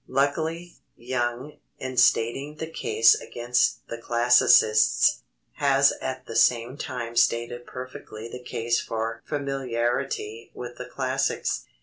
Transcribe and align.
Luckily, 0.07 0.77
Young, 0.97 1.57
in 1.77 1.95
stating 1.95 2.55
the 2.55 2.65
case 2.71 3.13
against 3.21 3.87
the 3.87 3.99
classicists, 3.99 5.21
has 5.57 5.93
at 6.01 6.25
the 6.25 6.35
same 6.35 6.75
time 6.75 7.15
stated 7.15 7.67
perfectly 7.67 8.27
the 8.27 8.41
case 8.41 8.79
for 8.81 9.21
familiarity 9.27 10.49
with 10.55 10.77
the 10.79 10.85
classics. 10.87 11.67